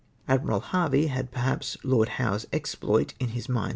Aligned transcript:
Admiral 0.27 0.61
Harvey 0.61 1.05
had 1.05 1.29
perhaps 1.29 1.77
Lord 1.83 2.09
Howe's 2.17 2.47
exploit 2.51 3.13
in 3.19 3.27
his 3.37 3.45
niind.' 3.47 3.69